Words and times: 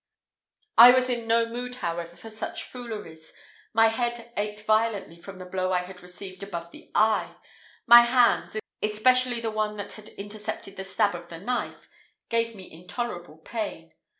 I 0.79 0.89
was 0.89 1.11
in 1.11 1.27
no 1.27 1.45
mood, 1.45 1.75
however, 1.75 2.15
for 2.15 2.31
such 2.31 2.63
fooleries; 2.63 3.33
my 3.71 3.89
head 3.89 4.33
ached 4.35 4.65
violently 4.65 5.15
from 5.15 5.37
the 5.37 5.45
blow 5.45 5.71
I 5.71 5.83
had 5.83 6.01
received 6.01 6.41
above 6.41 6.71
the 6.71 6.89
eye; 6.95 7.35
my 7.85 7.99
hands, 8.01 8.57
especially 8.81 9.41
the 9.41 9.51
one 9.51 9.77
that 9.77 9.91
had 9.91 10.09
intercepted 10.09 10.75
the 10.77 10.83
stab 10.83 11.13
of 11.13 11.27
the 11.27 11.37
knife, 11.37 11.87
gave 12.29 12.55
me 12.55 12.71
intolerable 12.71 13.37
pain. 13.45 13.93